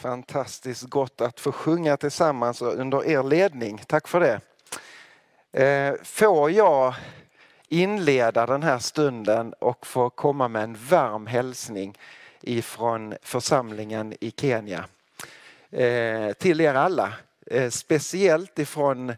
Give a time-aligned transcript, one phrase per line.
[0.00, 3.82] Fantastiskt gott att få sjunga tillsammans under er ledning.
[3.86, 4.40] Tack för det.
[5.62, 6.94] Eh, får jag
[7.68, 11.98] inleda den här stunden och få komma med en varm hälsning
[12.40, 14.84] ifrån församlingen i Kenya.
[15.70, 17.12] Eh, till er alla.
[17.46, 19.14] Eh, speciellt ifrån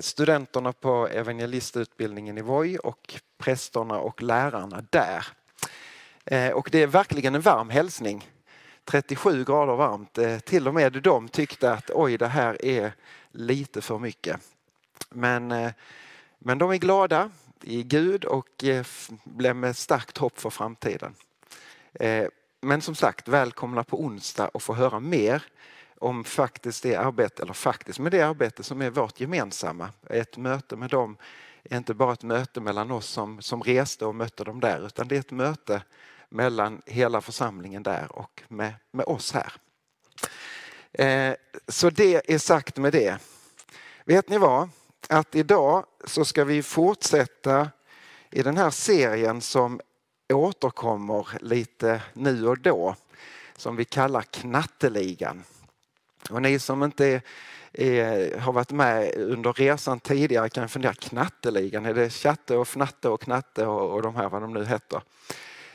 [0.00, 5.26] studenterna på evangelistutbildningen i Voi och prästerna och lärarna där.
[6.54, 8.28] Och det är verkligen en varm hälsning
[8.84, 10.18] 37 grader varmt.
[10.18, 12.92] Eh, till och med de tyckte att oj, det här är
[13.30, 14.40] lite för mycket.
[15.10, 15.72] Men, eh,
[16.38, 17.30] men de är glada
[17.62, 18.86] i Gud och eh,
[19.24, 21.14] blev med starkt hopp för framtiden.
[22.60, 25.42] Men som sagt, välkomna på onsdag och få höra mer
[25.98, 29.88] om faktiskt det arbete, eller faktiskt med det arbete som är vårt gemensamma.
[30.06, 31.16] Ett möte med dem
[31.62, 35.08] är inte bara ett möte mellan oss som, som reste och mötte dem där, utan
[35.08, 35.82] det är ett möte
[36.30, 39.52] mellan hela församlingen där och med, med oss här.
[40.92, 41.34] Eh,
[41.68, 43.18] så det är sagt med det.
[44.04, 44.68] Vet ni vad?
[45.08, 47.68] Att idag så ska vi fortsätta
[48.30, 49.80] i den här serien som
[50.32, 52.96] återkommer lite nu och då
[53.56, 55.44] som vi kallar Knatteligan.
[56.30, 57.22] Och ni som inte är,
[57.72, 63.08] är, har varit med under resan tidigare kan fundera, Knatteligan, är det Chatte och Fnatte
[63.08, 65.02] och Knatte och, och de här vad de nu heter?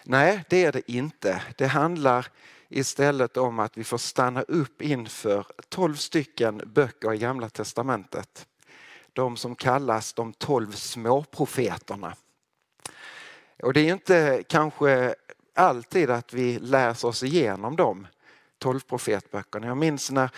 [0.08, 1.44] Nej, det är det inte.
[1.58, 2.28] Det handlar
[2.70, 8.48] istället om att vi får stanna upp inför tolv stycken böcker i Gamla Testamentet.
[9.14, 12.16] De som kallas de tolv småprofeterna.
[13.64, 15.16] Och det är inte kanske
[15.54, 18.08] alltid att vi läser oss igenom de
[18.58, 19.68] tolv profetböckerna.
[19.68, 20.30] Jag minns när,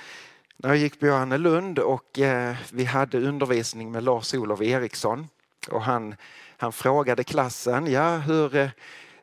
[0.57, 5.27] när jag gick på Johannelund och eh, vi hade undervisning med Lars-Olof Eriksson
[5.69, 6.15] och han,
[6.57, 8.69] han frågade klassen, ja hur eh,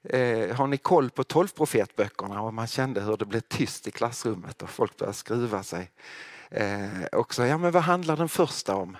[0.04, 2.40] eh, har ni koll på tolvprofetböckerna?
[2.42, 5.90] Och man kände hur det blev tyst i klassrummet och folk började skruva sig.
[6.50, 8.96] Eh, och så, ja men vad handlar den första om?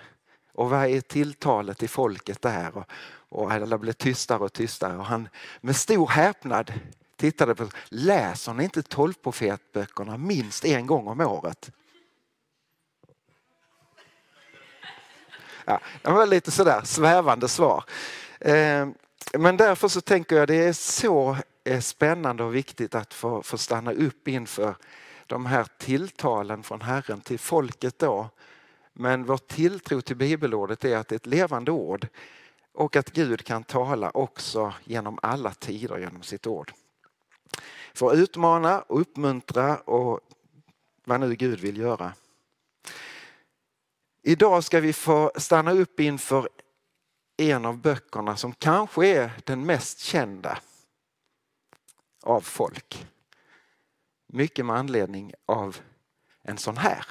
[0.53, 2.77] Och vad är tilltalet i folket där?
[2.77, 2.85] Och,
[3.29, 5.29] och alla blev tystare och tystare och han
[5.61, 6.73] med stor häpnad
[7.15, 11.71] tittade på, läser ni inte tolvprofetböckerna minst en gång om året?
[15.65, 17.83] Ja, det var lite sådär svävande svar.
[18.39, 18.87] Eh,
[19.33, 23.57] men därför så tänker jag det är så eh, spännande och viktigt att få, få
[23.57, 24.75] stanna upp inför
[25.27, 28.29] de här tilltalen från Herren till folket då.
[28.93, 32.07] Men vår tilltro till bibelordet är att det är ett levande ord
[32.73, 36.73] och att Gud kan tala också genom alla tider genom sitt ord.
[37.93, 40.19] För att utmana och uppmuntra och
[41.05, 42.13] vad nu Gud vill göra.
[44.23, 46.49] Idag ska vi få stanna upp inför
[47.37, 50.59] en av böckerna som kanske är den mest kända
[52.23, 53.07] av folk.
[54.27, 55.77] Mycket med anledning av
[56.41, 57.05] en sån här.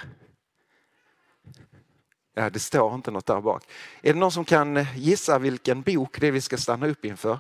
[2.35, 3.65] Ja, det står inte något där bak.
[4.03, 7.39] Är det någon som kan gissa vilken bok det är vi ska stanna upp inför?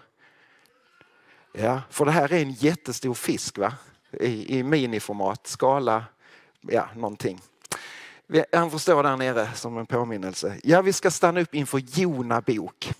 [1.52, 3.74] Ja, för det här är en jättestor fisk va?
[4.10, 6.04] I, i miniformat, skala,
[6.60, 7.40] ja någonting.
[8.52, 10.60] Han får stå där nere som en påminnelse.
[10.62, 12.92] Ja, vi ska stanna upp inför Jona bok.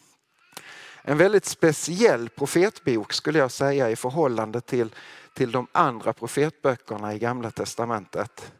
[1.02, 4.94] En väldigt speciell profetbok skulle jag säga i förhållande till,
[5.34, 8.52] till de andra profetböckerna i Gamla Testamentet.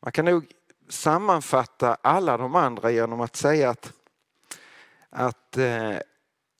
[0.00, 0.46] Man kan nog
[0.88, 3.92] sammanfatta alla de andra genom att säga att,
[5.10, 5.96] att eh,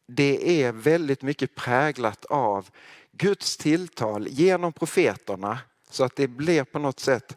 [0.09, 2.69] det är väldigt mycket präglat av
[3.13, 5.59] Guds tilltal genom profeterna
[5.91, 7.37] så att det blir på något sätt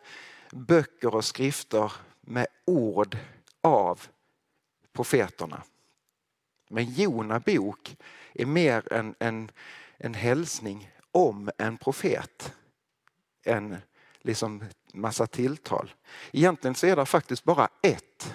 [0.52, 3.18] böcker och skrifter med ord
[3.62, 4.02] av
[4.94, 5.64] profeterna.
[6.70, 7.98] Men Jona bok
[8.34, 9.52] är mer en, en,
[9.98, 12.54] en hälsning om en profet
[13.44, 13.78] än
[14.22, 14.64] liksom
[14.94, 15.94] massa tilltal.
[16.32, 18.34] Egentligen så är det faktiskt bara ett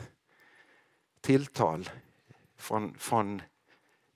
[1.20, 1.90] tilltal
[2.56, 3.42] från, från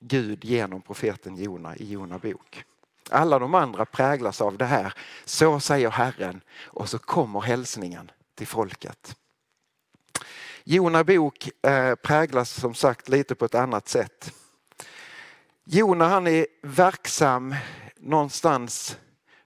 [0.00, 2.64] Gud genom profeten Jona i Jona bok.
[3.10, 4.94] Alla de andra präglas av det här.
[5.25, 9.16] Så säger Herren och så kommer hälsningen till folket.
[10.64, 14.32] Jona bok eh, präglas som sagt lite på ett annat sätt.
[15.64, 17.55] Jona han är verksam
[17.96, 18.99] någonstans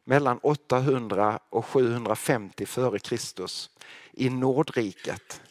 [0.05, 3.70] mellan 800 och 750 före Kristus
[4.12, 5.43] i Nordriket.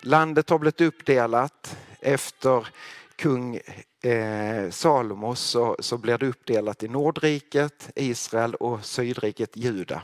[0.00, 2.68] Landet har blivit uppdelat efter
[3.16, 3.60] kung
[4.02, 10.02] eh, Salomos så, så blir det uppdelat i Nordriket, Israel och Sydriket Juda.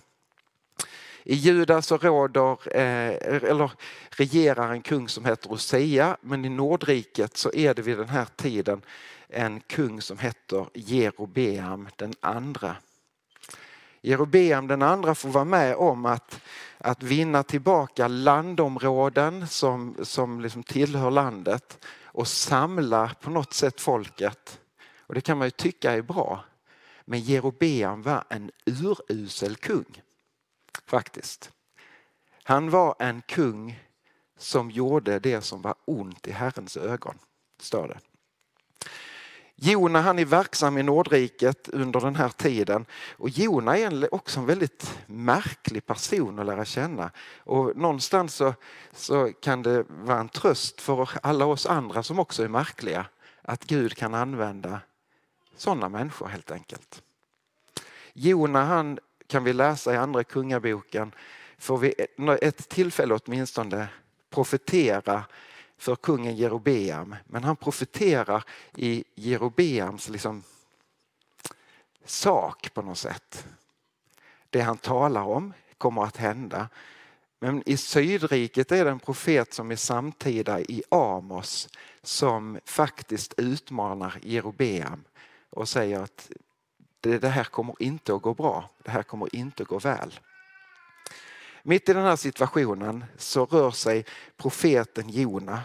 [1.24, 3.72] I Juda så råder, eh, eller
[4.10, 8.26] regerar en kung som heter Hosea men i Nordriket så är det vid den här
[8.36, 8.82] tiden
[9.28, 12.76] en kung som heter Jerobeam den andra.
[14.02, 16.40] Jerobeam den andra får vara med om att,
[16.78, 21.78] att vinna tillbaka landområden som, som liksom tillhör landet
[22.12, 24.60] och samla på något sätt folket.
[24.98, 26.44] Och det kan man ju tycka är bra.
[27.04, 30.02] Men Jerobeam var en urusel kung.
[30.86, 31.52] Faktiskt.
[32.44, 33.80] Han var en kung
[34.36, 37.18] som gjorde det som var ont i Herrens ögon,
[37.60, 37.98] står det.
[39.64, 42.86] Jona han är verksam i Nordriket under den här tiden
[43.16, 47.10] och Jona är också en väldigt märklig person att lära känna.
[47.38, 48.54] Och någonstans så,
[48.92, 53.06] så kan det vara en tröst för alla oss andra som också är märkliga
[53.42, 54.80] att Gud kan använda
[55.56, 57.02] sådana människor helt enkelt.
[58.12, 61.12] Jona han kan vi läsa i andra kungaboken
[61.58, 61.94] får vi
[62.40, 63.88] ett tillfälle åtminstone
[64.30, 65.24] profetera
[65.82, 67.16] för kungen Jerobeam.
[67.26, 68.44] Men han profeterar
[68.76, 70.42] i Jerobeams liksom
[72.04, 73.46] sak på något sätt.
[74.50, 76.68] Det han talar om kommer att hända.
[77.38, 81.68] Men i Sydriket är det en profet som är samtida i Amos
[82.02, 85.04] som faktiskt utmanar Jerobeam
[85.50, 86.30] och säger att
[87.00, 88.70] det här kommer inte att gå bra.
[88.82, 90.20] Det här kommer inte att gå väl.
[91.62, 94.04] Mitt i den här situationen så rör sig
[94.36, 95.62] profeten Jona.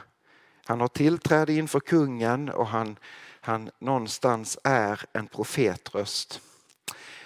[0.66, 3.00] Han har tillträde inför kungen och han,
[3.42, 6.42] han någonstans är en profetröst.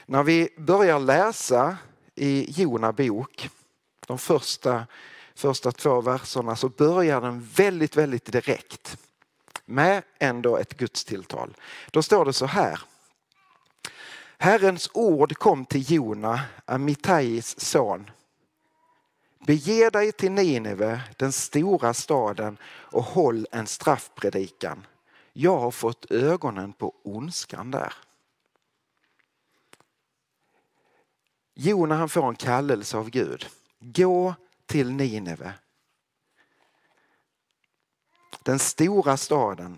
[0.05, 1.77] När vi börjar läsa
[2.15, 3.49] i Jona bok,
[4.07, 4.87] de första,
[5.35, 8.97] första två verserna, så börjar den väldigt, väldigt direkt
[9.65, 11.57] med ändå ett gudstilltal.
[11.91, 12.79] Då står det så här.
[14.37, 18.09] Herrens ord kom till Jona, Amittais son.
[19.45, 24.85] Bege dig till Nineve, den stora staden och håll en straffpredikan.
[25.33, 27.93] Jag har fått ögonen på ondskan där.
[31.53, 33.45] Jona han får en kallelse av Gud.
[33.79, 34.35] Gå
[34.65, 35.53] till Nineve.
[38.43, 39.77] Den stora staden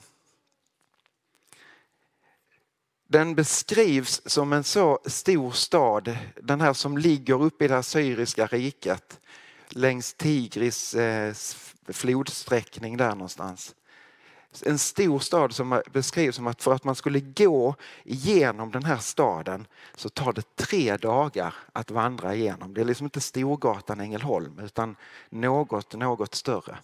[3.07, 8.48] den beskrivs som en så stor stad, den här som ligger uppe i det assyriska
[8.48, 9.19] riket
[9.69, 11.33] längs Tigris eh,
[11.88, 13.75] flodsträckning där någonstans.
[14.65, 18.98] En stor stad som beskrivs som att för att man skulle gå igenom den här
[18.98, 22.74] staden så tar det tre dagar att vandra igenom.
[22.74, 24.95] Det är liksom inte Storgatan Ängelholm utan
[25.30, 26.77] något, något större.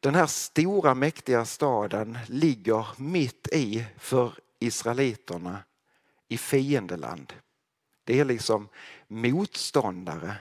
[0.00, 5.58] Den här stora mäktiga staden ligger mitt i för israeliterna
[6.28, 7.32] i fiendeland.
[8.04, 8.68] Det är liksom
[9.08, 10.36] motståndare.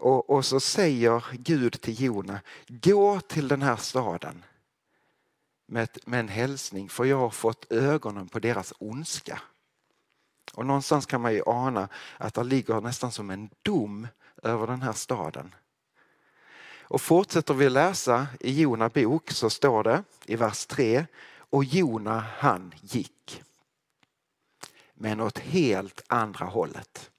[0.00, 4.44] Och, och så säger Gud till Jona, gå till den här staden
[5.66, 9.42] med, ett, med en hälsning för jag har fått ögonen på deras ondska.
[10.54, 11.88] Och någonstans kan man ju ana
[12.18, 14.08] att det ligger nästan som en dom
[14.42, 15.54] över den här staden.
[16.80, 22.24] Och fortsätter vi läsa i Jona bok så står det i vers 3 och Jona
[22.36, 23.42] han gick.
[24.94, 27.10] Men åt helt andra hållet.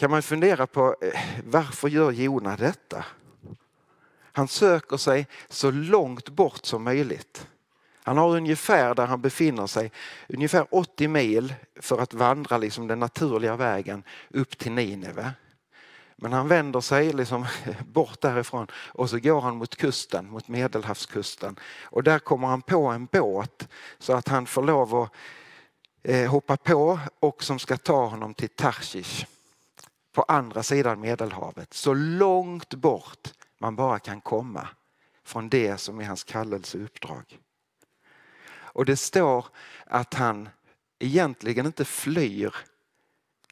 [0.00, 3.04] Kan man fundera på eh, varför gör Jona detta?
[4.32, 7.46] Han söker sig så långt bort som möjligt.
[8.02, 9.92] Han har ungefär där han befinner sig,
[10.28, 15.32] ungefär 80 mil för att vandra liksom den naturliga vägen upp till Nineve.
[16.16, 17.46] Men han vänder sig liksom
[17.92, 21.58] bort därifrån och så går han mot kusten, mot medelhavskusten.
[21.82, 25.12] Och där kommer han på en båt så att han får lov att
[26.02, 29.26] eh, hoppa på och som ska ta honom till Tarshish
[30.20, 31.74] på andra sidan Medelhavet.
[31.74, 34.68] Så långt bort man bara kan komma
[35.24, 37.38] från det som är hans kallelseuppdrag.
[38.50, 39.46] Och det står
[39.86, 40.48] att han
[40.98, 42.54] egentligen inte flyr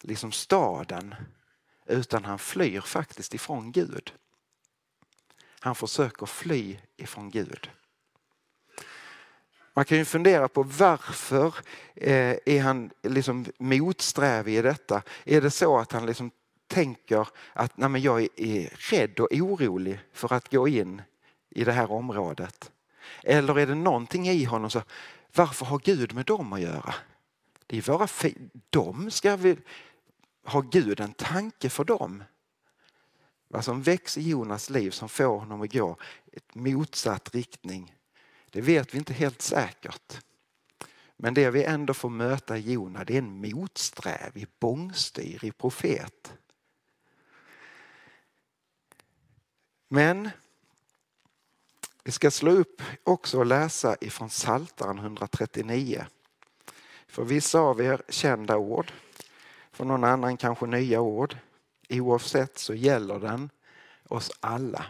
[0.00, 1.14] liksom staden
[1.86, 4.12] utan han flyr faktiskt ifrån Gud.
[5.60, 7.70] Han försöker fly ifrån Gud.
[9.74, 11.54] Man kan ju fundera på varför
[11.94, 15.02] eh, är han liksom motsträvig i detta?
[15.24, 16.30] Är det så att han liksom
[16.68, 21.02] tänker att Nej, men jag är rädd och orolig för att gå in
[21.50, 22.72] i det här området?
[23.22, 24.82] Eller är det någonting i honom så
[25.34, 26.94] varför har Gud med dem att göra?
[27.66, 28.08] Det är våra
[28.70, 29.56] de ska vi
[30.44, 32.24] ha Gud en tanke för dem.
[33.48, 35.96] Vad som väcks i Jonas liv som får honom att gå
[36.32, 37.94] i motsatt riktning,
[38.50, 40.20] det vet vi inte helt säkert.
[41.16, 46.32] Men det vi ändå får möta i Jona det är en motsträvig, bångstyrig profet.
[49.88, 50.30] Men
[52.04, 56.06] vi ska slå upp också och läsa ifrån Saltaren 139.
[57.06, 58.92] För vissa av er kända ord,
[59.72, 61.36] för någon annan kanske nya ord.
[61.88, 63.50] Oavsett så gäller den
[64.08, 64.86] oss alla.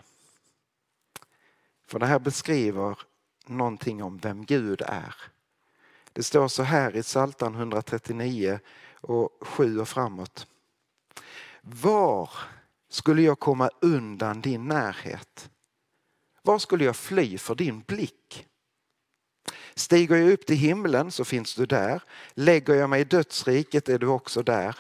[1.87, 2.99] För det här beskriver
[3.47, 5.15] någonting om vem Gud är.
[6.13, 8.61] Det står så här i Psaltaren 139
[9.01, 10.47] och 7 och framåt.
[11.61, 12.31] Var
[12.89, 15.51] skulle jag komma undan din närhet?
[16.43, 18.47] Var skulle jag fly för din blick?
[19.75, 22.03] Stiger jag upp till himlen så finns du där.
[22.35, 24.77] Lägger jag mig i dödsriket är du också där.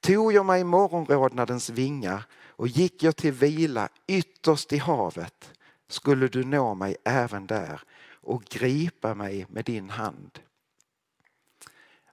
[0.00, 5.52] Tog jag mig morgonrodnadens vingar och gick jag till vila ytterst i havet
[5.88, 10.38] skulle du nå mig även där och gripa mig med din hand.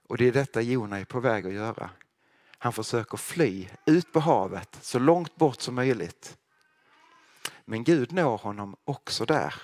[0.08, 1.90] Och det är detta Jona är på väg att göra.
[2.64, 6.36] Han försöker fly ut på havet så långt bort som möjligt.
[7.64, 9.54] Men Gud når honom också där.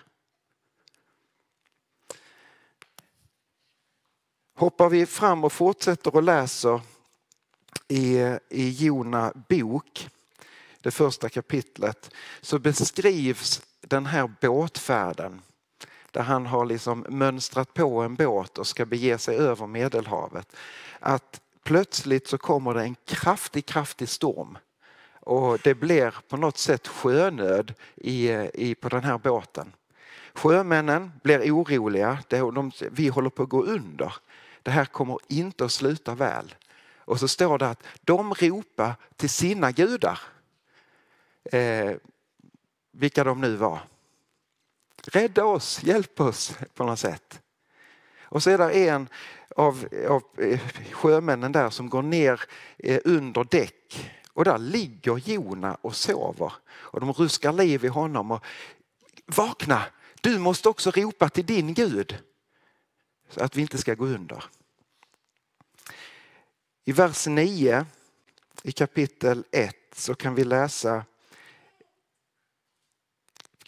[4.55, 6.81] Hoppar vi fram och fortsätter och läser
[7.89, 10.09] i, i Jona bok,
[10.81, 15.43] det första kapitlet, så beskrivs den här båtfärden
[16.11, 20.57] där han har liksom mönstrat på en båt och ska bege sig över Medelhavet.
[20.99, 24.59] Att plötsligt så kommer det en kraftig, kraftig storm
[25.21, 29.73] och det blir på något sätt sjönöd i, i, på den här båten.
[30.35, 32.19] Sjömännen blir oroliga.
[32.29, 34.15] De, vi håller på att gå under.
[34.63, 36.55] Det här kommer inte att sluta väl.
[36.99, 40.19] Och så står det att de ropar till sina gudar.
[41.45, 41.93] Eh,
[42.93, 43.79] vilka de nu var.
[45.07, 47.41] Rädda oss, hjälp oss på något sätt.
[48.23, 49.09] Och så är det en
[49.57, 50.61] av, av eh,
[50.93, 52.41] sjömännen där som går ner
[52.79, 56.53] eh, under däck och där ligger Jona och sover.
[56.71, 58.31] Och de ruskar liv i honom.
[58.31, 58.45] Och,
[59.27, 59.83] Vakna!
[60.21, 62.19] Du måste också ropa till din Gud.
[63.29, 64.45] Så att vi inte ska gå under.
[66.85, 67.87] I vers 9
[68.63, 71.05] i kapitel 1 så kan vi läsa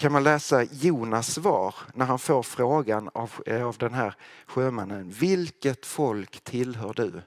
[0.02, 4.14] kan man läsa Jonas svar när han får frågan av, eh, av den här
[4.46, 5.10] sjömannen.
[5.10, 7.22] Vilket folk tillhör du?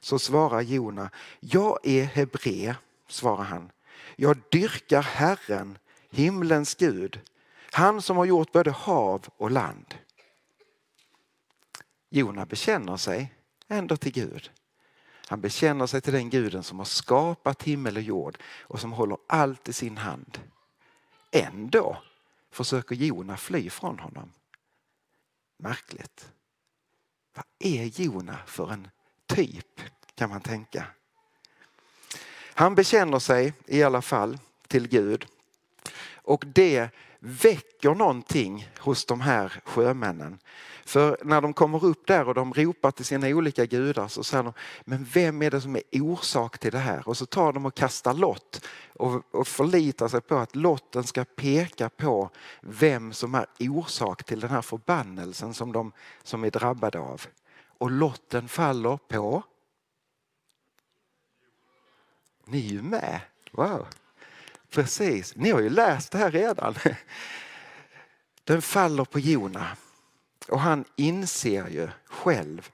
[0.00, 2.76] Så svarar Jona, jag är hebre,
[3.08, 3.70] svarar han.
[4.16, 5.78] Jag dyrkar Herren,
[6.10, 7.20] himlens Gud,
[7.72, 9.94] han som har gjort både hav och land.
[12.10, 13.32] Jona bekänner sig
[13.68, 14.50] ändå till Gud.
[15.26, 19.18] Han bekänner sig till den guden som har skapat himmel och jord och som håller
[19.26, 20.38] allt i sin hand.
[21.32, 22.02] Ändå
[22.50, 24.32] försöker Jona fly från honom.
[25.56, 26.32] Märkligt.
[27.34, 28.88] Vad är Jona för en
[29.26, 29.80] typ
[30.14, 30.86] kan man tänka.
[32.54, 35.26] Han bekänner sig i alla fall till Gud
[36.14, 36.90] och det
[37.24, 40.38] väcker någonting hos de här sjömännen.
[40.84, 44.44] För när de kommer upp där och de ropar till sina olika gudar så säger
[44.44, 44.52] de,
[44.84, 47.08] men vem är det som är orsak till det här?
[47.08, 51.24] Och så tar de och kastar lott och, och förlitar sig på att lotten ska
[51.24, 56.98] peka på vem som är orsak till den här förbannelsen som de som är drabbade
[56.98, 57.26] av.
[57.78, 59.42] Och lotten faller på
[62.46, 63.20] ni är ju med.
[63.52, 63.86] Wow.
[64.72, 66.74] Precis, ni har ju läst det här redan.
[68.44, 69.66] Den faller på Jona
[70.48, 72.70] och han inser ju själv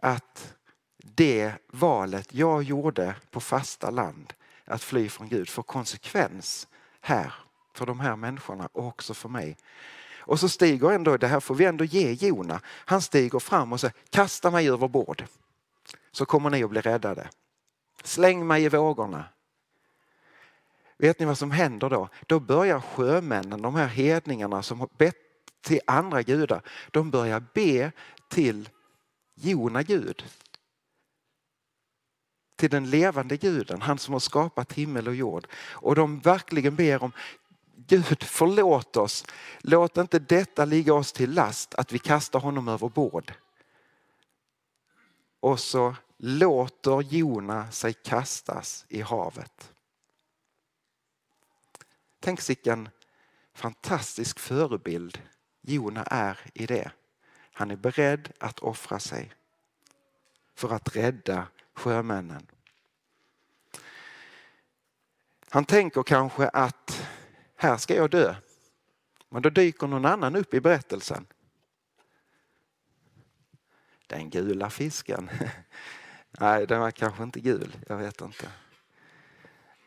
[0.00, 0.54] att
[0.96, 4.32] det valet jag gjorde på fasta land,
[4.64, 6.68] att fly från Gud, får konsekvens
[7.00, 7.34] här
[7.74, 9.56] för de här människorna och också för mig.
[10.18, 13.80] Och så stiger ändå, det här får vi ändå ge Jona, han stiger fram och
[13.80, 15.24] säger kasta mig över bord
[16.12, 17.28] så kommer ni att bli räddade.
[18.04, 19.24] Släng mig i vågorna.
[21.02, 22.08] Vet ni vad som händer då?
[22.26, 25.16] Då börjar sjömännen, de här hedningarna som har bett
[25.60, 27.92] till andra gudar, de börjar be
[28.28, 28.68] till
[29.34, 30.24] Jona Gud.
[32.56, 35.46] Till den levande guden, han som har skapat himmel och jord.
[35.54, 37.12] Och de verkligen ber om
[37.76, 39.24] Gud förlåt oss.
[39.60, 43.32] Låt inte detta ligga oss till last att vi kastar honom över bord.
[45.40, 49.71] Och så låter Jona sig kastas i havet.
[52.24, 52.88] Tänk vilken
[53.54, 55.22] fantastisk förebild
[55.60, 56.90] Jona är i det.
[57.52, 59.32] Han är beredd att offra sig.
[60.54, 62.46] för att rädda sjömännen.
[65.48, 67.08] Han tänker kanske att
[67.56, 68.34] här ska jag dö.
[69.28, 71.26] Men då dyker någon annan upp i berättelsen.
[74.06, 75.30] Den gula fisken.
[76.30, 77.76] Nej, den var kanske inte gul.
[77.88, 78.48] Jag vet inte.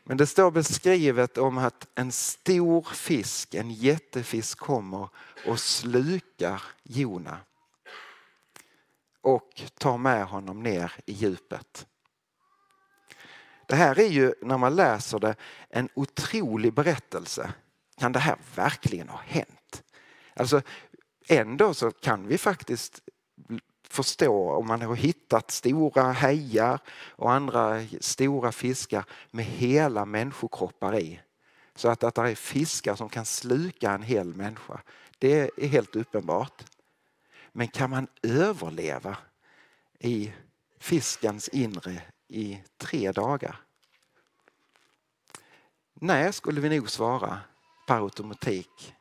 [0.08, 5.08] Men det står beskrivet om att en stor fisk, en jättefisk kommer
[5.46, 7.38] och slukar Jona
[9.20, 11.86] och tar med honom ner i djupet.
[13.66, 15.34] Det här är ju, när man läser det,
[15.68, 17.52] en otrolig berättelse.
[17.98, 19.82] Kan det här verkligen ha hänt?
[20.34, 20.62] Alltså,
[21.28, 23.00] ändå så kan vi faktiskt
[23.88, 26.78] förstå om man har hittat stora hejar
[27.08, 31.20] och andra stora fiskar med hela människokroppar i.
[31.74, 34.80] Så att, att det är fiskar som kan sluka en hel människa.
[35.18, 36.64] Det är helt uppenbart.
[37.52, 39.16] Men kan man överleva
[39.98, 40.32] i
[40.78, 43.60] fiskens inre i tre dagar?
[45.94, 47.40] Nej, skulle vi nog svara
[47.86, 48.94] per automatik,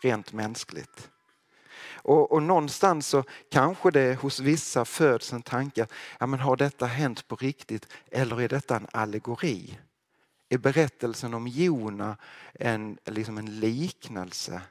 [0.00, 1.10] rent mänskligt.
[2.06, 5.86] Och, och någonstans så kanske det hos vissa föds en tanke,
[6.20, 9.78] ja, men har detta hänt på riktigt eller är detta en allegori?
[10.48, 12.16] Är berättelsen om Jona
[12.54, 14.62] en, liksom en liknelse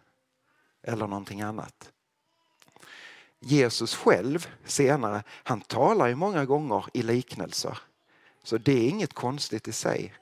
[0.83, 1.91] eller någonting annat?
[3.39, 7.77] Jesus själv senare, han talar ju många gånger i liknelser.
[8.43, 10.13] Så det är inget konstigt i sig.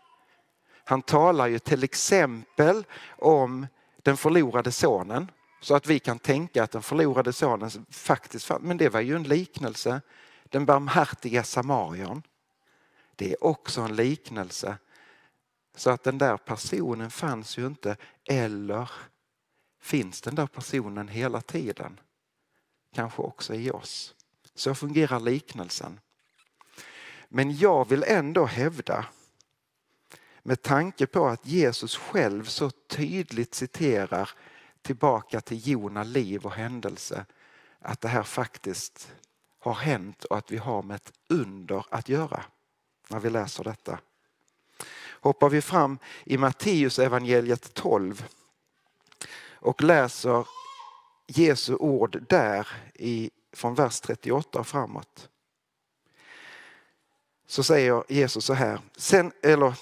[0.84, 3.68] Han talar ju till exempel om
[4.04, 5.28] den förlorade sonen
[5.64, 8.64] så att vi kan tänka att den förlorade sonen faktiskt fanns.
[8.64, 10.02] Men det var ju en liknelse.
[10.44, 12.24] Den barmhärtiga samarion.
[13.16, 14.78] Det är också en liknelse.
[15.76, 17.98] Så att den där personen fanns ju inte.
[18.26, 18.92] Eller
[19.82, 22.00] finns den där personen hela tiden?
[22.94, 24.16] Kanske också i oss.
[24.56, 26.00] Så fungerar liknelsen.
[27.30, 29.06] Men jag vill ändå hävda
[30.42, 34.30] med tanke på att Jesus själv så tydligt citerar
[34.84, 37.26] tillbaka till Jona liv och händelse
[37.80, 39.12] att det här faktiskt
[39.60, 42.44] har hänt och att vi har med ett under att göra
[43.10, 44.00] när vi läser detta.
[45.22, 48.26] Hoppar vi fram i Matteus evangeliet 12
[49.54, 50.48] och läser
[51.28, 55.30] Jesu ord där i, från vers 38 och framåt
[57.54, 59.74] så säger Jesus så här, sen, eller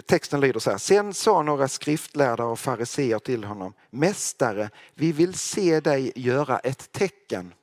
[0.00, 5.34] texten lyder så här, sen sa några skriftlärda och fariseer till honom, Mästare, vi vill
[5.34, 7.54] se dig göra ett tecken.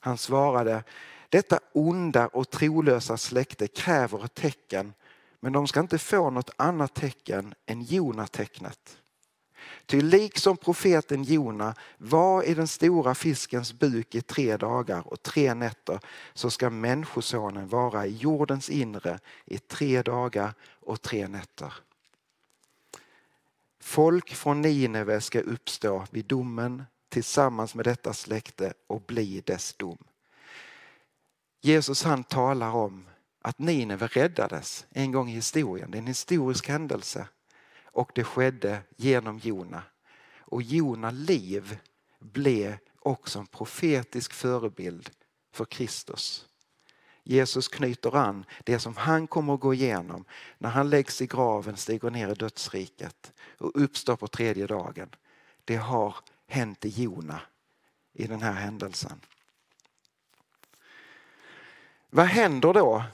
[0.00, 0.84] Han svarade,
[1.28, 4.94] detta onda och trolösa släkte kräver ett tecken,
[5.40, 8.98] men de ska inte få något annat tecken än Jonatecknet.
[9.86, 15.54] Ty liksom profeten Jona var i den stora fiskens buk i tre dagar och tre
[15.54, 16.00] nätter
[16.34, 21.74] så ska Människosonen vara i jordens inre i tre dagar och tre nätter.
[23.80, 29.98] Folk från Nineve ska uppstå vid domen tillsammans med detta släkte och bli dess dom.
[31.60, 33.06] Jesus han talar om
[33.42, 35.90] att Nineve räddades en gång i historien.
[35.90, 37.28] Det är en historisk händelse
[37.94, 39.82] och det skedde genom Jona.
[40.38, 41.78] Och Jona liv
[42.18, 45.10] blev också en profetisk förebild
[45.52, 46.48] för Kristus.
[47.22, 50.24] Jesus knyter an det som han kommer att gå igenom
[50.58, 55.14] när han läggs i graven, stiger ner i dödsriket och uppstår på tredje dagen.
[55.64, 57.40] Det har hänt i Jona
[58.12, 59.20] i den här händelsen.
[62.10, 63.04] Vad händer då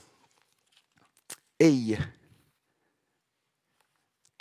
[1.57, 1.97] i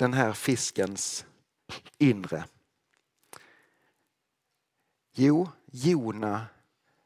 [0.01, 1.25] den här fiskens
[1.99, 2.45] inre?
[5.13, 6.47] Jo, Jona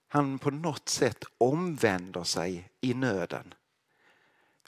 [0.09, 3.55] han på något sätt omvänder sig i nöden.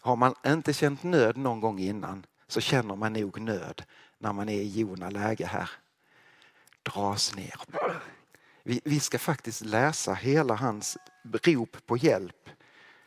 [0.01, 3.85] Har man inte känt nöd någon gång innan så känner man nog nöd
[4.19, 5.71] när man är i Jona läge här.
[6.83, 7.61] Dras ner.
[8.62, 10.97] Vi, vi ska faktiskt läsa hela hans
[11.43, 12.49] rop på hjälp.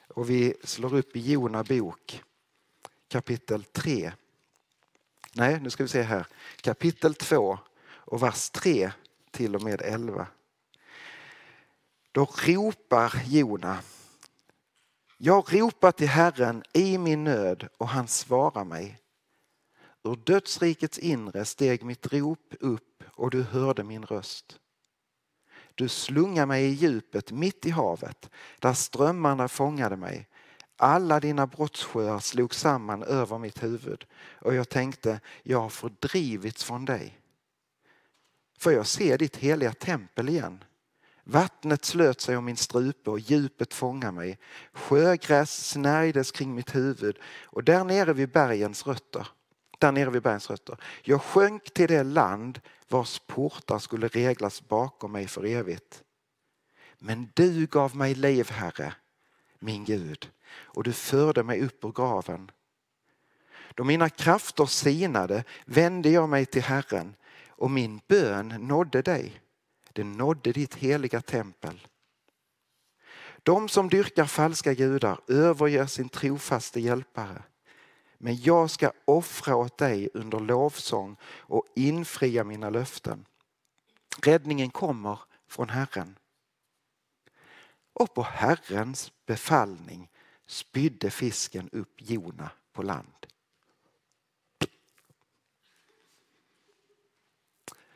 [0.07, 2.23] Och vi slår upp i Jona bok
[3.07, 4.11] kapitel 3
[5.33, 6.27] Nej, nu ska vi se här.
[6.61, 8.91] Kapitel 2 och vers 3
[9.31, 10.27] till och med 11.
[12.11, 13.79] Då ropar Jona.
[15.17, 18.99] Jag ropar till Herren i min nöd och han svarar mig.
[20.03, 24.59] Ur dödsrikets inre steg mitt rop upp och du hörde min röst.
[25.75, 30.27] Du slungade mig i djupet mitt i havet där strömmarna fångade mig.
[30.81, 34.05] Alla dina brottssjöar slog samman över mitt huvud
[34.39, 37.19] och jag tänkte, jag har fördrivits från dig.
[38.59, 40.63] Får jag se ditt heliga tempel igen?
[41.23, 44.37] Vattnet slöt sig om min strupe och djupet fångade mig.
[44.73, 49.27] Sjögräs snärjdes kring mitt huvud och där nere vid bergens rötter
[49.79, 50.77] där nere vid bergens rötter.
[51.03, 56.03] Jag sjönk till det land vars portar skulle reglas bakom mig för evigt.
[56.97, 58.93] Men du gav mig liv, Herre,
[59.59, 62.51] min Gud, och du förde mig upp ur graven.
[63.75, 67.15] Då mina krafter sinade vände jag mig till Herren
[67.47, 69.41] och min bön nådde dig.
[69.93, 71.87] Den nådde ditt heliga tempel.
[73.43, 77.43] De som dyrkar falska gudar överger sin trofaste hjälpare.
[78.17, 83.25] Men jag ska offra åt dig under lovsång och infria mina löften.
[84.21, 86.17] Räddningen kommer från Herren.
[87.93, 90.09] Och på Herrens befallning
[90.49, 93.25] spydde fisken upp Jona på land.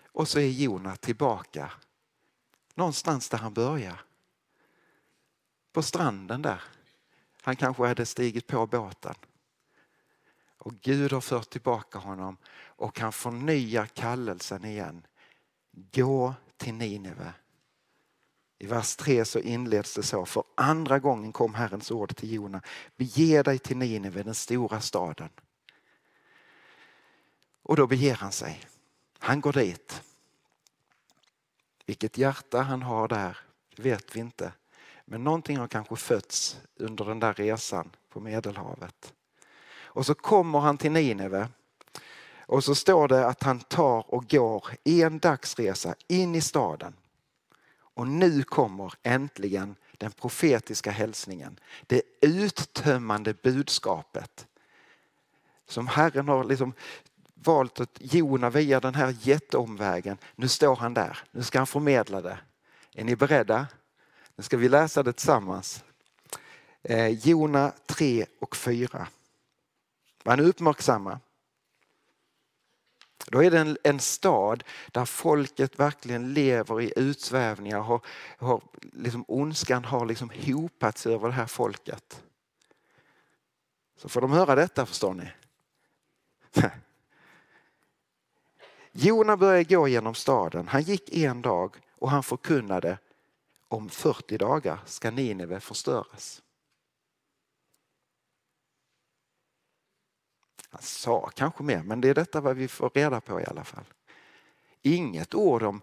[0.05, 1.71] Och så är Jona tillbaka
[2.75, 4.01] någonstans där han börjar.
[5.71, 6.63] På stranden där.
[7.41, 9.15] Han kanske hade stigit på båten.
[10.57, 15.07] Och Gud har fört tillbaka honom och han förnyar kallelsen igen.
[15.71, 17.33] Gå till Nineve.
[18.63, 20.25] I vers 3 så inleds det så.
[20.25, 22.61] För andra gången kom Herrens ord till Jona.
[22.95, 25.29] Bege dig till Nineve, den stora staden.
[27.63, 28.61] Och då beger han sig.
[29.19, 30.01] Han går dit.
[31.85, 33.37] Vilket hjärta han har där
[33.77, 34.51] vet vi inte.
[35.05, 39.13] Men någonting har kanske fötts under den där resan på Medelhavet.
[39.75, 41.47] Och så kommer han till Nineve.
[42.39, 46.93] Och så står det att han tar och går en dagsresa in i staden.
[47.93, 51.59] Och nu kommer äntligen den profetiska hälsningen.
[51.87, 54.47] Det uttömmande budskapet.
[55.67, 56.73] Som Herren har liksom
[57.33, 60.17] valt att Jona via den här jätteomvägen.
[60.35, 61.19] Nu står han där.
[61.31, 62.39] Nu ska han förmedla det.
[62.95, 63.67] Är ni beredda?
[64.35, 65.83] Nu ska vi läsa det tillsammans.
[66.83, 69.07] Eh, Jona 3 och 4.
[70.23, 71.19] Var nu uppmärksamma.
[73.27, 77.79] Då är det en, en, stad där folket verkligen lever i utsvävningar.
[77.79, 78.01] Har,
[78.37, 82.23] har, liksom, ondskan har liksom hopats över det här folket.
[83.97, 85.31] Så får de höra detta förstår ni.
[88.91, 90.67] Jona började gå genom staden.
[90.67, 92.97] Han gick en dag och han förkunnade
[93.67, 96.41] om 40 dagar ska Nineve förstöras.
[100.73, 103.63] Han sa kanske mer, men det är detta vad vi får reda på i alla
[103.63, 103.85] fall.
[104.81, 105.81] Inget ord om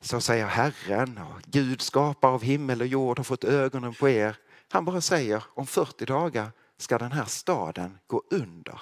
[0.00, 4.36] så säger Herren och Gud skapar av himmel och jord har fått ögonen på er.
[4.68, 8.80] Han bara säger om 40 dagar ska den här staden gå under.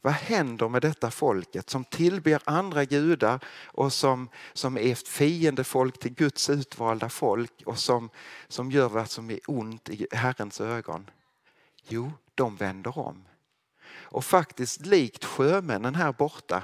[0.00, 5.98] Vad händer med detta folket som tillber andra gudar och som, som är ett fiendefolk
[5.98, 8.10] till Guds utvalda folk och som,
[8.48, 11.10] som gör vad som är ont i Herrens ögon?
[11.88, 13.24] Jo, de vänder om.
[14.08, 16.62] Och faktiskt likt sjömännen här borta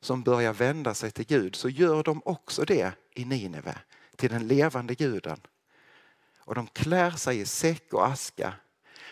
[0.00, 3.78] som börjar vända sig till Gud så gör de också det i Nineve,
[4.16, 5.40] till den levande guden.
[6.38, 8.54] Och de klär sig i säck och aska.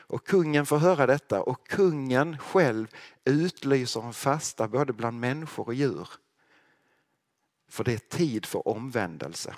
[0.09, 2.87] Och kungen får höra detta och kungen själv
[3.25, 6.09] utlyser en fasta både bland människor och djur.
[7.69, 9.55] För det är tid för omvändelse.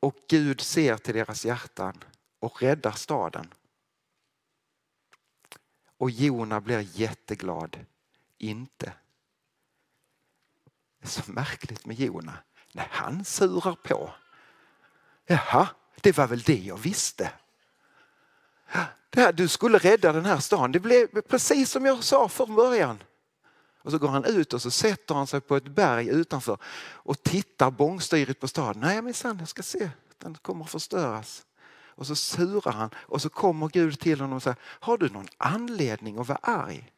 [0.00, 2.04] Och Gud ser till deras hjärtan
[2.40, 3.54] och räddar staden.
[6.02, 7.78] Och Jona blir jätteglad.
[8.38, 8.92] Inte.
[11.00, 12.38] Det är så märkligt med Jona.
[12.72, 14.10] När han surar på.
[15.26, 15.68] Jaha,
[16.00, 17.32] det var väl det jag visste.
[19.10, 20.72] Det här, du skulle rädda den här stan.
[20.72, 23.02] Det blev precis som jag sa från början.
[23.82, 27.22] Och så går han ut och så sätter han sig på ett berg utanför och
[27.22, 28.80] tittar bångstyrigt på staden.
[28.80, 31.46] Nej men jag ska se, den kommer att förstöras.
[31.94, 35.28] Och så surar han och så kommer Gud till honom och säger, har du någon
[35.36, 36.92] anledning att vara arg?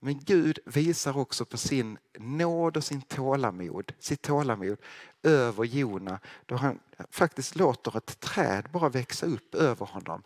[0.00, 4.78] Men Gud visar också på sin nåd och sin tålamod, sitt tålamod
[5.22, 6.78] över Jona då han
[7.10, 10.22] faktiskt låter ett träd bara växa upp över honom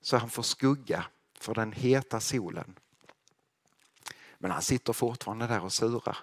[0.00, 1.04] så han får skugga
[1.38, 2.78] för den heta solen.
[4.38, 6.18] Men han sitter fortfarande där och surar.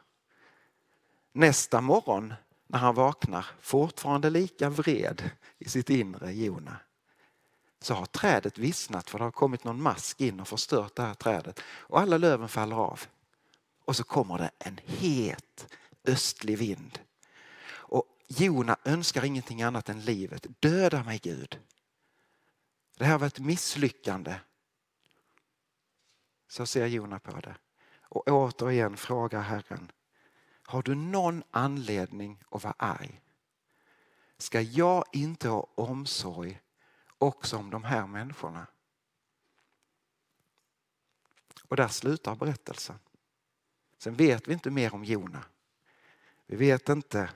[1.32, 2.34] Nästa morgon
[2.71, 6.77] när han vaknar fortfarande lika vred i sitt inre Jona
[7.82, 11.13] så har trädet vissnat för det har kommit någon mask in och förstört det här
[11.13, 13.01] trädet och alla löven faller av.
[13.86, 16.99] Och så kommer det en het östlig vind.
[17.69, 20.47] Och Jona önskar ingenting annat än livet.
[20.60, 21.60] Döda mig Gud.
[22.97, 24.36] Det här var ett misslyckande.
[26.47, 27.55] Så ser Jona på det.
[28.01, 29.91] Och återigen frågar Herren
[30.69, 33.21] har du någon anledning att vara arg?
[34.38, 36.60] Ska jag inte ha omsorg
[37.17, 38.67] också om de här människorna?
[41.63, 42.99] Och där slutar berättelsen.
[43.97, 45.43] Sen vet vi inte mer om Jona.
[46.45, 47.29] Vi vet inte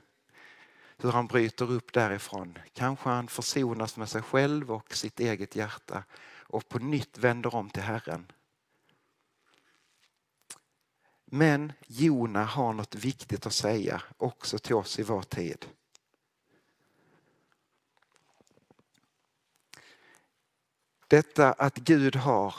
[0.96, 2.58] hur han bryter upp därifrån.
[2.72, 7.70] Kanske han försonas med sig själv och sitt eget hjärta och på nytt vänder om
[7.70, 8.32] till Herren.
[11.36, 15.66] Men Jona har något viktigt att säga också till oss i vår tid.
[21.08, 22.54] Detta att Gud har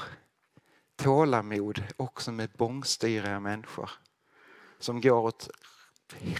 [0.96, 3.92] tålamod också med bångstyriga människor
[4.80, 5.50] som går åt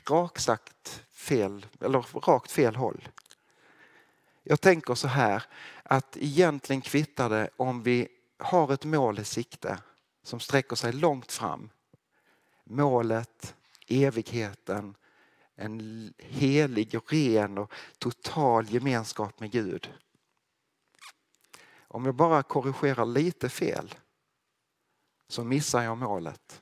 [0.10, 3.10] rakt sagt fel, eller rakt fel håll.
[4.44, 5.44] Jag tänker så här
[5.84, 9.78] att egentligen kvittar det om vi har ett mål i sikte
[10.24, 11.70] som sträcker sig långt fram.
[12.70, 13.56] Målet,
[13.88, 14.96] evigheten,
[15.56, 19.94] en helig och ren och total gemenskap med Gud.
[21.88, 23.96] Om jag bara korrigerar lite fel
[25.28, 26.62] så missar jag målet.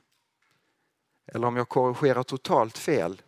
[1.26, 3.22] Eller om jag korrigerar totalt fel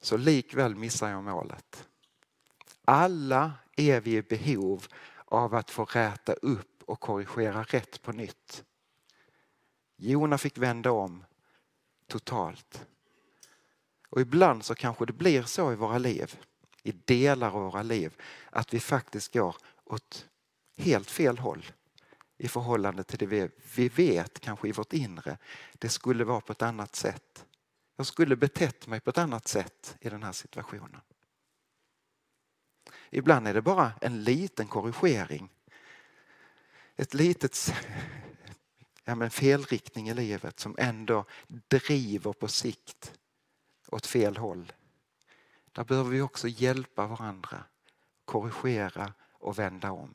[0.00, 1.88] så likväl missar jag målet.
[2.84, 4.86] Alla är vi i behov
[5.24, 8.64] av att få räta upp och korrigera rätt på nytt.
[9.96, 11.24] Jona fick vända om
[12.08, 12.86] totalt.
[14.08, 16.40] Och ibland så kanske det blir så i våra liv,
[16.82, 18.16] i delar av våra liv,
[18.50, 20.26] att vi faktiskt går åt
[20.76, 21.66] helt fel håll
[22.38, 25.38] i förhållande till det vi, vi vet kanske i vårt inre.
[25.72, 27.46] Det skulle vara på ett annat sätt.
[27.96, 31.00] Jag skulle betett mig på ett annat sätt i den här situationen.
[33.10, 35.48] Ibland är det bara en liten korrigering.
[36.96, 37.72] Ett litet
[39.08, 41.24] ja, men felriktning i livet som ändå
[41.68, 43.18] driver på sikt
[43.88, 44.72] åt fel håll.
[45.72, 47.64] Där behöver vi också hjälpa varandra,
[48.24, 50.14] korrigera och vända om.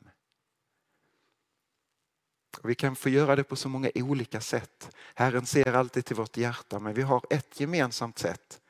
[2.62, 4.96] Vi kan få göra det på så många olika sätt.
[5.14, 8.60] Herren ser alltid till vårt hjärta men vi har ett gemensamt sätt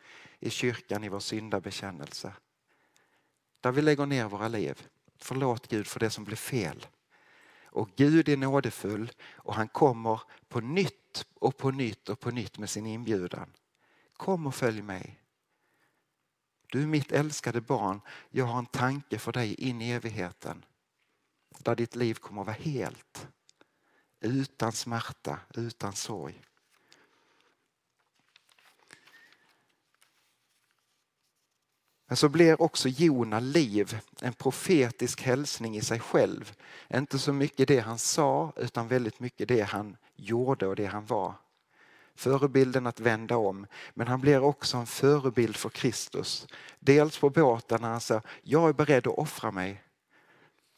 [0.41, 2.33] i kyrkan i vår syndabekännelse.
[3.61, 4.87] Där vi lägger ner våra liv.
[5.17, 6.87] Förlåt Gud för det som blev fel.
[7.75, 12.59] Och Gud är nådefull och han kommer på nytt och på nytt och på nytt
[12.59, 13.53] med sin inbjudan.
[14.13, 15.21] Kom och följ mig.
[16.73, 18.01] Du är mitt älskade barn.
[18.31, 20.65] Jag har en tanke för dig in i evigheten.
[21.59, 23.29] Där ditt liv kommer att vara helt
[24.21, 26.43] utan smärta, utan sorg.
[32.07, 36.53] Men så blir också Jona liv en profetisk hälsning i sig själv.
[36.95, 41.07] Inte så mycket det han sa utan väldigt mycket det han gjorde och det han
[41.07, 41.35] var.
[42.15, 46.47] Förebilden att vända om, men han blir också en förebild för Kristus.
[46.79, 49.83] Dels på båten när han sa, jag är beredd att offra mig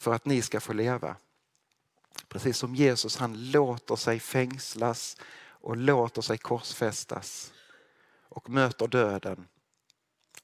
[0.00, 1.16] för att ni ska få leva.
[2.28, 5.16] Precis som Jesus, han låter sig fängslas
[5.48, 7.52] och låter sig korsfästas
[8.28, 9.46] och möter döden.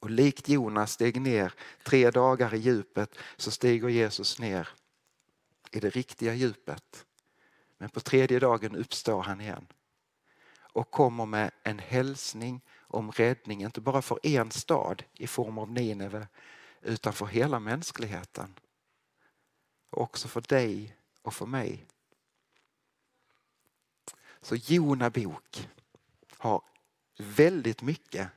[0.02, 4.68] Och likt Jonas steg ner tre dagar i djupet så stiger Jesus ner
[5.70, 7.06] i det riktiga djupet.
[7.78, 9.66] Men på tredje dagen uppstår han igen
[10.56, 15.72] och kommer med en hälsning om räddning, inte bara för en stad i form av
[15.72, 16.28] Nineve
[16.80, 18.54] utan för hela mänskligheten.
[19.90, 21.86] också för dig och för mig.
[24.40, 25.68] Så Jona bok
[26.38, 26.62] har
[27.18, 28.30] väldigt mycket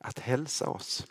[0.00, 1.06] att hälsa oss.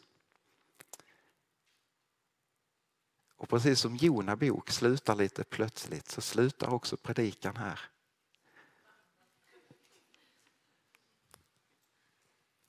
[3.35, 7.79] Och precis som Jona bok slutar lite plötsligt så slutar också predikan här.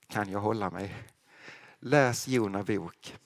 [0.07, 1.09] Kan jag hålla mig?
[1.79, 3.19] Läs Jona bok.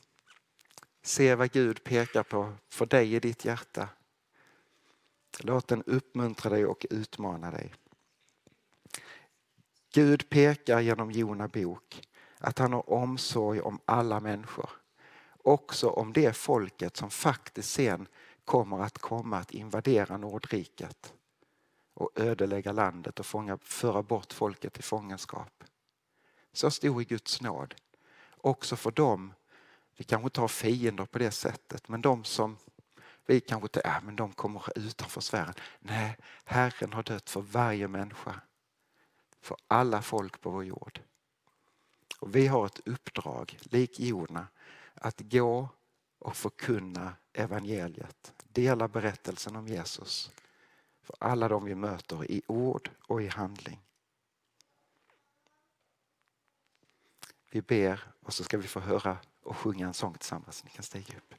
[1.03, 3.89] Se vad Gud pekar på för dig i ditt hjärta
[5.39, 7.75] Låt den uppmuntra dig och utmana dig.
[9.93, 12.09] Gud pekar genom Jona bok
[12.45, 14.71] att han har omsorg om alla människor.
[15.43, 18.09] Också om det folket som faktiskt sen
[18.45, 21.13] kommer att komma att invadera Nordriket
[21.95, 25.65] och ödelägga landet och fånga, föra bort folket i fångenskap.
[26.53, 27.75] Så stor är Guds nåd.
[28.37, 29.33] Också för dem,
[29.97, 32.57] vi kanske inte har fiender på det sättet, men de som
[33.27, 35.55] vi kanske inte, äh, men de kommer utanför sfären.
[35.79, 38.41] Nej, Herren har dött för varje människa.
[39.41, 41.01] För alla folk på vår jord.
[42.19, 44.47] Och vi har ett uppdrag, lik Jona,
[44.95, 45.69] att gå
[46.19, 48.33] och förkunna evangeliet.
[48.49, 50.31] Dela berättelsen om Jesus
[51.03, 53.81] för alla de vi möter i ord och i handling.
[57.51, 60.65] Vi ber och så ska vi få höra och sjunga en sång tillsammans.
[60.65, 61.35] Ni kan stiga upp.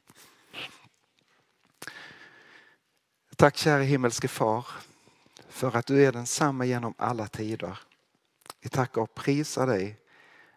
[3.36, 4.66] Tack käre himmelske far
[5.48, 7.78] för att du är densamma genom alla tider.
[8.60, 10.00] Vi tackar och prisar dig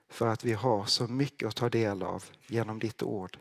[0.09, 3.37] för att vi har så mycket att ta del av genom ditt ord.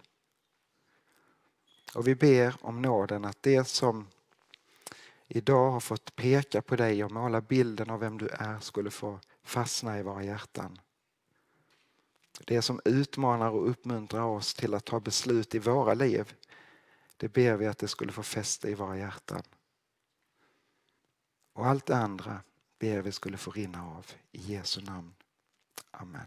[1.94, 4.09] Och vi ber om nåden att det som
[5.28, 9.20] idag har fått peka på dig och måla bilden av vem du är skulle få
[9.42, 10.78] fastna i våra hjärtan.
[12.44, 16.35] Det som utmanar och uppmuntrar oss till att ta beslut i våra liv,
[17.16, 19.42] det ber vi att det skulle få fäste i våra hjärtan.
[21.52, 22.40] Och allt det andra
[22.78, 24.07] ber vi skulle få rinna av.
[24.33, 25.14] I Jesu namn.
[25.90, 26.26] Amen.